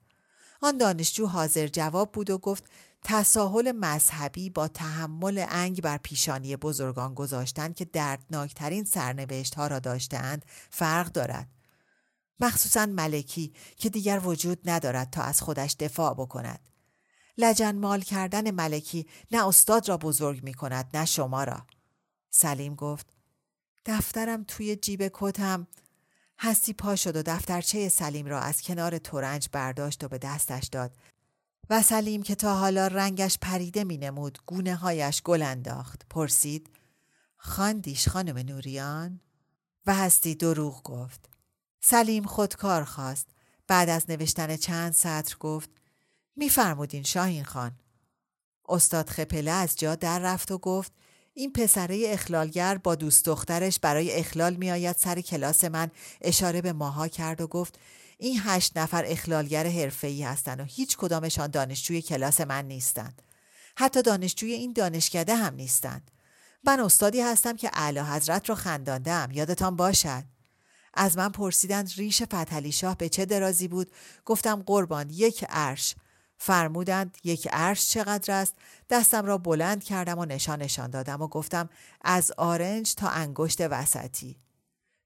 [0.62, 2.64] آن دانشجو حاضر جواب بود و گفت
[3.02, 10.44] تساهل مذهبی با تحمل انگ بر پیشانی بزرگان گذاشتن که دردناکترین سرنوشت ها را داشتهاند
[10.70, 11.48] فرق دارد.
[12.40, 16.60] مخصوصا ملکی که دیگر وجود ندارد تا از خودش دفاع بکند.
[17.38, 21.66] لجن مال کردن ملکی نه استاد را بزرگ می کند نه شما را.
[22.30, 23.06] سلیم گفت
[23.86, 25.66] دفترم توی جیب کتم
[26.38, 30.96] هستی پا شد و دفترچه سلیم را از کنار تورنج برداشت و به دستش داد
[31.70, 36.02] و سلیم که تا حالا رنگش پریده می نمود گونه هایش گل انداخت.
[36.10, 36.70] پرسید
[37.36, 39.20] خاندیش خانم نوریان؟
[39.86, 41.28] و هستی دروغ گفت.
[41.80, 43.26] سلیم خودکار خواست.
[43.66, 45.70] بعد از نوشتن چند سطر گفت
[46.36, 47.72] میفرمودین شاهین خان.
[48.68, 50.92] استاد خپله از جا در رفت و گفت
[51.34, 55.90] این پسره اخلالگر با دوست دخترش برای اخلال میآید سر کلاس من.
[56.20, 57.78] اشاره به ماها کرد و گفت
[58.20, 63.22] این هشت نفر اخلالگر حرفه‌ای هستند و هیچ کدامشان دانشجوی کلاس من نیستند.
[63.76, 66.10] حتی دانشجوی این دانشکده هم نیستند.
[66.64, 70.24] من استادی هستم که اعلی حضرت را خنداندم یادتان باشد.
[70.94, 73.90] از من پرسیدند ریش فتحعلی شاه به چه درازی بود
[74.24, 75.94] گفتم قربان یک عرش
[76.38, 78.54] فرمودند یک عرش چقدر است
[78.90, 81.68] دستم را بلند کردم و نشان نشان دادم و گفتم
[82.00, 84.36] از آرنج تا انگشت وسطی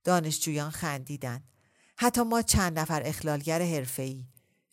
[0.04, 1.53] دانشجویان خندیدند
[1.96, 4.24] حتی ما چند نفر اخلالگر حرفه‌ای.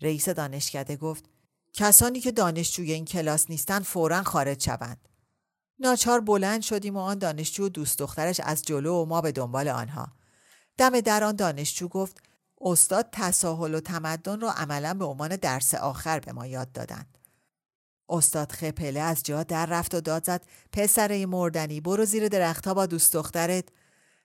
[0.02, 1.26] رئیس دانشکده گفت
[1.74, 5.08] کسانی که دانشجوی این کلاس نیستند فورا خارج شوند.
[5.80, 9.68] ناچار بلند شدیم و آن دانشجو و دوست دخترش از جلو و ما به دنبال
[9.68, 10.08] آنها.
[10.78, 12.18] دم در آن دانشجو گفت
[12.62, 17.18] استاد تساهل و تمدن را عملا به عنوان درس آخر به ما یاد دادند
[18.10, 22.86] استاد خپله از جا در رفت و داد زد پسر مردنی برو زیر درختها با
[22.86, 23.66] دوست دخترت.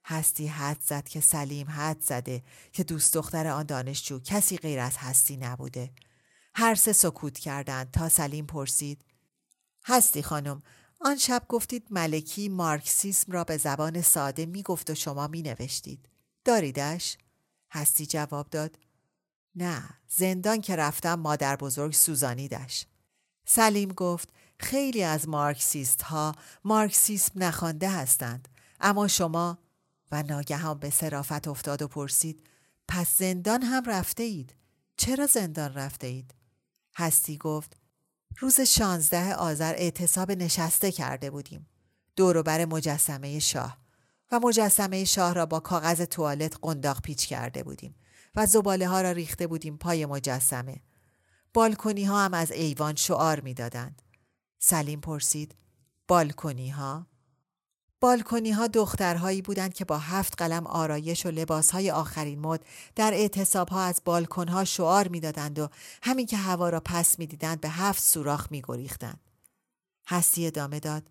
[0.08, 2.42] هستی حد زد که سلیم حد زده
[2.72, 5.90] که دوست دختر آن دانشجو کسی غیر از هستی نبوده.
[6.54, 9.04] هر سه سکوت کردند تا سلیم پرسید
[9.84, 10.62] هستی خانم
[11.00, 16.08] آن شب گفتید ملکی مارکسیسم را به زبان ساده می گفت و شما می نوشتید.
[16.44, 17.18] داریدش؟
[17.70, 18.78] هستی جواب داد
[19.54, 22.86] نه زندان که رفتم مادر بزرگ سوزانیدش.
[23.46, 28.48] سلیم گفت خیلی از مارکسیست ها مارکسیسم نخوانده هستند
[28.80, 29.58] اما شما
[30.12, 32.46] و ناگهان به صرافت افتاد و پرسید
[32.88, 34.54] پس زندان هم رفته اید
[34.96, 36.34] چرا زندان رفته اید؟
[36.96, 37.76] هستی گفت
[38.38, 41.66] روز شانزده آذر اعتصاب نشسته کرده بودیم.
[42.16, 43.78] دوروبر مجسمه شاه
[44.32, 47.94] و مجسمه شاه را با کاغذ توالت قنداق پیچ کرده بودیم
[48.34, 50.82] و زباله ها را ریخته بودیم پای مجسمه.
[51.54, 54.02] بالکنی ها هم از ایوان شعار می‌دادند.
[54.58, 55.54] سلیم پرسید
[56.08, 57.06] بالکنی ها؟
[58.00, 63.14] بالکنی ها دخترهایی بودند که با هفت قلم آرایش و لباس های آخرین مد در
[63.14, 65.68] اعتصاب ها از بالکن ها شعار می‌دادند و
[66.02, 69.20] همین که هوا را پس می‌دیدند به هفت سوراخ می گریختند.
[70.08, 71.10] هستی ادامه داد.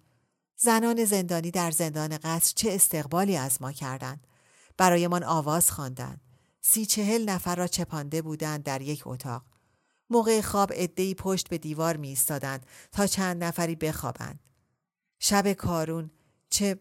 [0.57, 4.27] زنان زندانی در زندان قصر چه استقبالی از ما کردند.
[4.77, 6.21] برایمان آواز خواندند.
[6.61, 9.43] سی چهل نفر را چپانده بودند در یک اتاق.
[10.09, 12.17] موقع خواب ادهی پشت به دیوار می
[12.91, 14.39] تا چند نفری بخوابند.
[15.19, 16.11] شب کارون
[16.49, 16.79] چه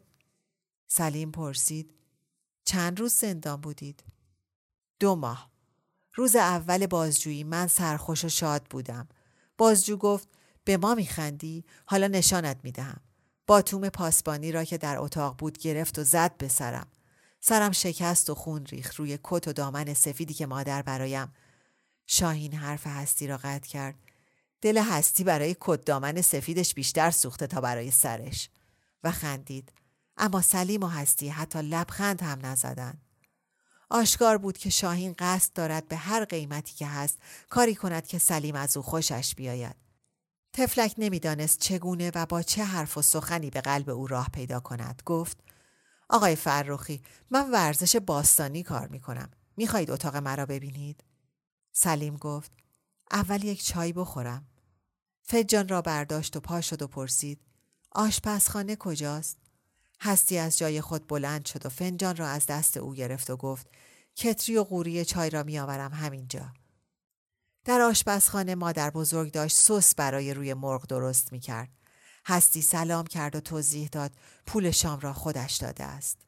[0.87, 1.95] سلیم پرسید
[2.65, 4.05] چند روز زندان بودید؟
[5.01, 5.51] دو ماه.
[6.15, 9.09] روز اول بازجویی من سرخوش و شاد بودم.
[9.59, 10.29] بازجو گفت
[10.65, 13.01] به ما میخندی؟ حالا نشانت می‌دهم.
[13.47, 16.87] باتوم پاسبانی را که در اتاق بود گرفت و زد به سرم.
[17.41, 21.33] سرم شکست و خون ریخت روی کت و دامن سفیدی که مادر برایم
[22.07, 23.95] شاهین حرف هستی را قطع کرد.
[24.61, 28.51] دل هستی برای کت دامن سفیدش بیشتر سوخته تا برای سرش.
[29.05, 29.73] و خندید.
[30.17, 33.01] اما سلیم و هستی حتی لبخند هم نزدند
[33.91, 37.19] آشکار بود که شاهین قصد دارد به هر قیمتی که هست
[37.51, 39.77] کاری کند که سلیم از او خوشش بیاید.
[40.53, 45.03] تفلک نمی‌دانست چگونه و با چه حرف و سخنی به قلب او راه پیدا کند.
[45.07, 45.41] گفت
[46.09, 51.05] آقای فرخی من ورزش باستانی کار می کنم می خواهید اتاق مرا ببینید؟
[51.73, 52.53] سلیم گفت
[53.11, 54.47] اول یک چای بخورم.
[55.23, 57.41] فجان را برداشت و پا شد و پرسید
[57.95, 59.39] آشپزخانه کجاست؟
[60.01, 63.67] هستی از جای خود بلند شد و فنجان را از دست او گرفت و گفت
[64.17, 66.53] کتری و قوری چای را میآورم همینجا.
[67.65, 71.69] در آشپزخانه مادر بزرگ داشت سس برای روی مرغ درست می کرد.
[72.27, 74.13] هستی سلام کرد و توضیح داد
[74.47, 76.19] پول شام را خودش داده است.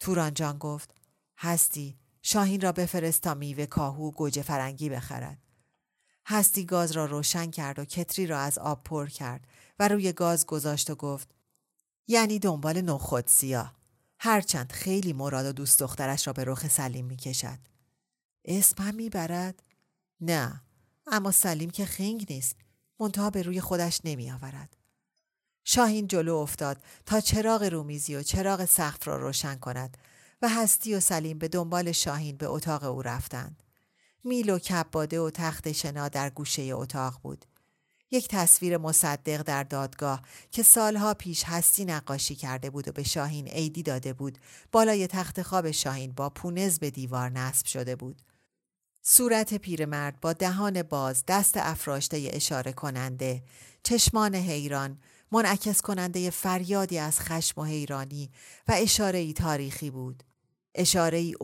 [0.00, 0.94] توران جان گفت
[1.38, 5.47] هستی شاهین را بفرست تا میوه کاهو گوجه فرنگی بخرد.
[6.30, 9.46] هستی گاز را روشن کرد و کتری را از آب پر کرد
[9.78, 11.28] و روی گاز گذاشت و گفت
[12.06, 13.74] یعنی دنبال نخود سیاه
[14.18, 17.58] هرچند خیلی مراد و دوست دخترش را به رخ سلیم می کشد.
[18.44, 19.62] اسم هم می برد؟
[20.20, 20.62] نه
[21.06, 22.56] اما سلیم که خنگ نیست
[23.00, 24.76] منتها به روی خودش نمی آورد.
[25.64, 29.96] شاهین جلو افتاد تا چراغ رومیزی و چراغ سقف را روشن کند
[30.42, 33.62] و هستی و سلیم به دنبال شاهین به اتاق او رفتند.
[34.24, 37.44] میل و کباده و تخت شنا در گوشه اتاق بود.
[38.10, 43.48] یک تصویر مصدق در دادگاه که سالها پیش هستی نقاشی کرده بود و به شاهین
[43.48, 44.38] عیدی داده بود
[44.72, 48.22] بالای تخت خواب شاهین با پونز به دیوار نصب شده بود.
[49.02, 53.42] صورت پیرمرد با دهان باز دست افراشته اشاره کننده
[53.82, 54.98] چشمان حیران
[55.32, 58.30] منعکس کننده فریادی از خشم و حیرانی
[58.68, 60.22] و اشاره ای تاریخی بود.
[60.74, 61.34] اشاره ای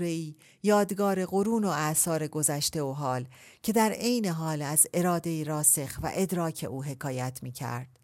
[0.00, 3.28] ای یادگار قرون و اعثار گذشته و حال
[3.62, 8.00] که در عین حال از اراده راسخ و ادراک او حکایت می کرد.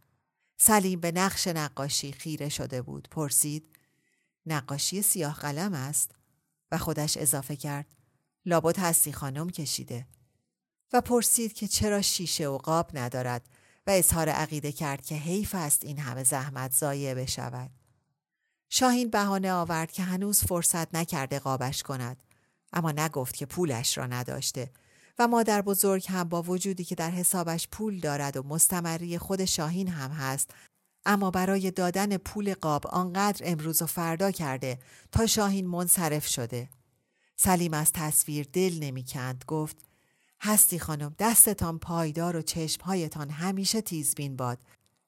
[0.57, 3.09] سلیم به نقش نقاشی خیره شده بود.
[3.11, 3.77] پرسید
[4.47, 6.11] نقاشی سیاه قلم است
[6.73, 7.87] و خودش اضافه کرد
[8.47, 10.07] لابد هستی خانم کشیده
[10.93, 13.49] و پرسید که چرا شیشه و قاب ندارد
[13.87, 17.71] و اظهار عقیده کرد که حیف است این همه زحمت ضایع بشود.
[18.73, 22.23] شاهین بهانه آورد که هنوز فرصت نکرده قابش کند
[22.73, 24.71] اما نگفت که پولش را نداشته
[25.19, 29.89] و مادر بزرگ هم با وجودی که در حسابش پول دارد و مستمری خود شاهین
[29.89, 30.51] هم هست
[31.07, 34.79] اما برای دادن پول قاب آنقدر امروز و فردا کرده
[35.13, 36.69] تا شاهین منصرف شده.
[37.37, 39.77] سلیم از تصویر دل نمی‌کند گفت
[40.41, 44.59] هستی خانم دستتان پایدار و چشمهایتان همیشه تیزبین باد.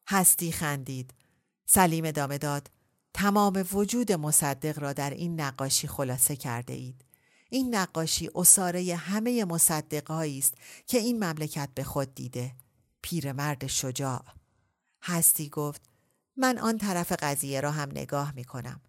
[0.09, 1.14] هستی خندید.
[1.66, 2.70] سلیم ادامه داد
[3.14, 7.04] تمام وجود مصدق را در این نقاشی خلاصه کرده اید.
[7.50, 10.54] این نقاشی اصاره همه مصدقهایی است
[10.86, 12.52] که این مملکت به خود دیده.
[13.02, 14.24] پیرمرد شجاع.
[15.02, 15.82] هستی گفت
[16.36, 18.80] من آن طرف قضیه را هم نگاه می کنم.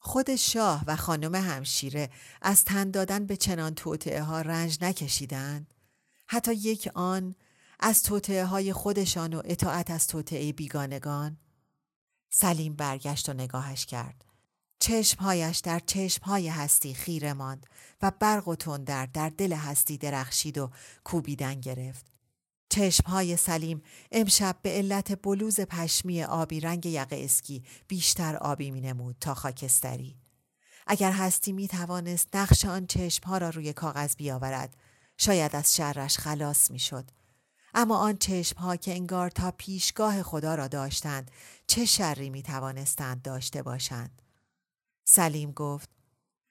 [0.00, 2.10] خود شاه و خانم همشیره
[2.42, 5.74] از تن دادن به چنان توطعه ها رنج نکشیدند.
[6.26, 7.34] حتی یک آن
[7.80, 11.36] از توطعه های خودشان و اطاعت از توطعه بیگانگان.
[12.30, 14.24] سلیم برگشت و نگاهش کرد.
[14.80, 17.66] چشمهایش در چشمهای هستی خیره ماند
[18.02, 20.70] و برق و تندر در دل هستی درخشید و
[21.04, 22.06] کوبیدن گرفت.
[22.70, 29.16] چشمهای سلیم امشب به علت بلوز پشمی آبی رنگ یقه اسکی بیشتر آبی می نمود
[29.20, 30.16] تا خاکستری.
[30.86, 34.76] اگر هستی می توانست نقش آن چشمها را روی کاغذ بیاورد
[35.16, 37.10] شاید از شرش خلاص می شد.
[37.80, 41.30] اما آن چشمها که انگار تا پیشگاه خدا را داشتند
[41.66, 44.22] چه شری می توانستند داشته باشند؟
[45.04, 45.90] سلیم گفت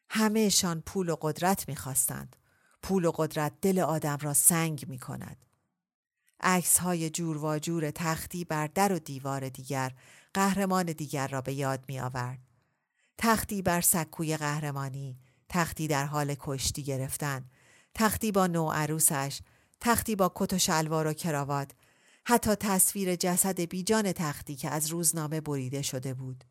[0.10, 2.36] همهشان پول و قدرت می‌خواستند.
[2.84, 5.46] پول و قدرت دل آدم را سنگ می کند.
[6.40, 9.94] عکس های جور و جور تختی بر در و دیوار دیگر
[10.34, 12.40] قهرمان دیگر را به یاد می آورد.
[13.18, 15.20] تختی بر سکوی قهرمانی،
[15.50, 17.50] تختی در حال کشتی گرفتن،
[17.94, 19.40] تختی با نوع عروسش،
[19.80, 21.72] تختی با کت و شلوار و کراوات،
[22.26, 26.44] حتی تصویر جسد بیجان تختی که از روزنامه بریده شده بود.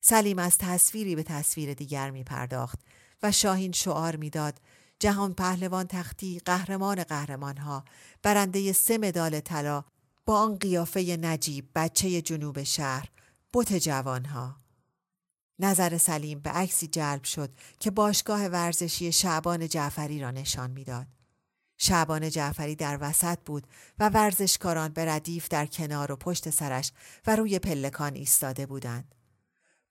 [0.00, 2.80] سلیم از تصویری به تصویر دیگر می پرداخت
[3.22, 4.60] و شاهین شعار می‌داد
[4.98, 7.84] جهان پهلوان تختی قهرمان قهرمانها
[8.22, 9.84] برنده سه مدال طلا
[10.26, 13.08] با آن قیافه نجیب بچه جنوب شهر
[13.54, 14.56] بت جوانها
[15.58, 17.50] نظر سلیم به عکسی جلب شد
[17.80, 21.06] که باشگاه ورزشی شعبان جعفری را نشان می‌داد.
[21.82, 23.66] شعبان جعفری در وسط بود
[23.98, 26.92] و ورزشکاران به ردیف در کنار و پشت سرش
[27.26, 29.14] و روی پلکان ایستاده بودند.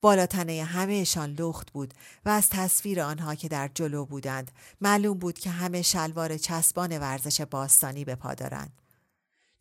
[0.02, 1.94] بالاتنه همهشان لخت بود
[2.26, 7.42] و از تصویر آنها که در جلو بودند معلوم بود که همه شلوار چسبان ورزش
[7.42, 8.82] باستانی به پا دارند.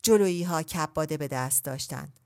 [0.03, 2.19] جلویی ها کباده به دست داشتند.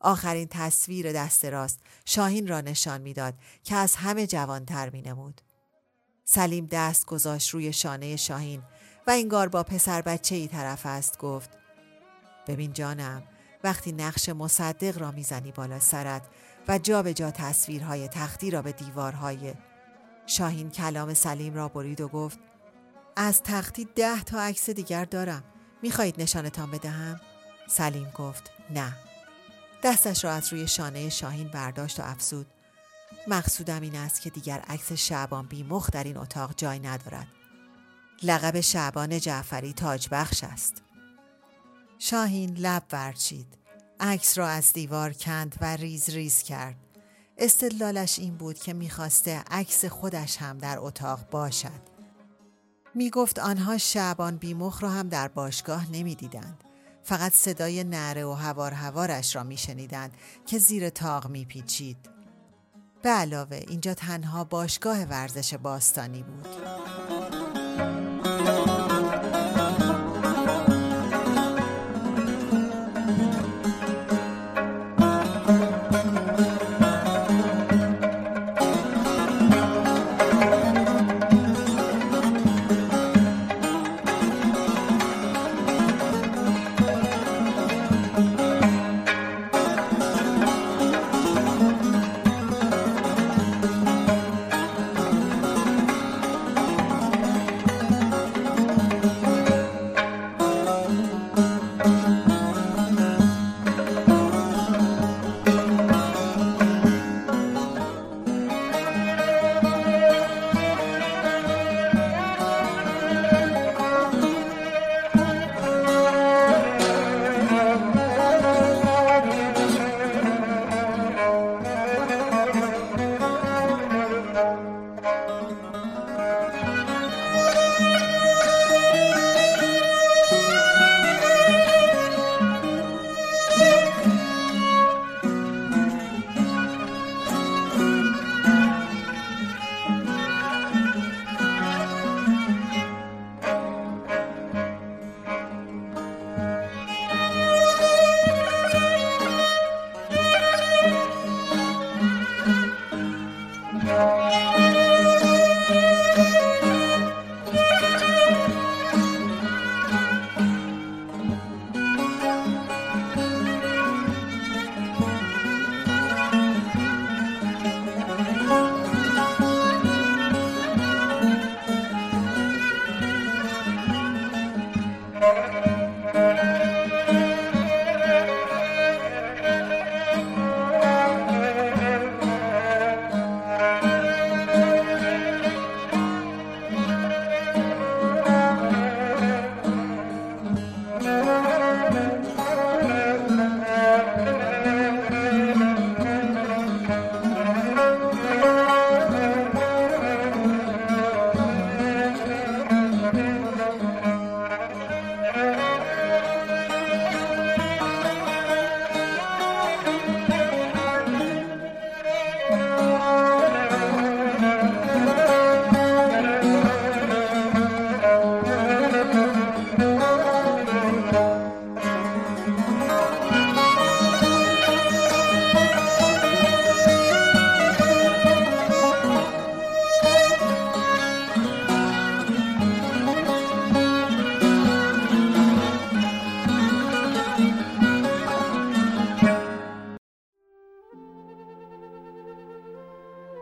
[0.00, 5.40] آخرین تصویر دست راست شاهین را نشان می‌داد که از همه جوانتر می نمود.
[6.24, 8.62] سلیم دست گذاشت روی شانه شاهین
[9.06, 11.50] و انگار با پسر بچه ای طرف است گفت.
[12.46, 13.22] ببین جانم
[13.64, 16.22] وقتی نقش مصدق را می‌زنی بالا سرت
[16.68, 19.54] و جا به جا تصویرهای تختی را به دیوارهای
[20.26, 22.38] شاهین کلام سلیم را برید و گفت
[23.16, 25.44] از تختی ده تا عکس دیگر دارم.
[25.82, 27.20] می‌خواهید نشانتان بدهم؟
[27.68, 28.96] سلیم گفت نه.
[29.82, 32.46] دستش را از روی شانه شاهین برداشت و افزود.
[33.26, 37.26] مقصودم این است که دیگر عکس شعبان بیمخ در این اتاق جای ندارد.
[38.22, 40.82] لقب شعبان جعفری تاج بخش است
[41.98, 43.58] شاهین لب ورچید
[44.00, 46.76] عکس را از دیوار کند و ریز ریز کرد
[47.38, 51.94] استدلالش این بود که می‌خواسته عکس خودش هم در اتاق باشد
[52.94, 56.64] می گفت آنها شعبان بیمخ را هم در باشگاه نمی‌دیدند.
[57.02, 60.12] فقط صدای نره و هوار هوارش را می شنیدند
[60.46, 61.96] که زیر تاق می پیچید.
[63.02, 66.48] به علاوه اینجا تنها باشگاه ورزش باستانی بود.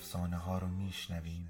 [0.00, 1.48] افسانه ها رو میشنویم.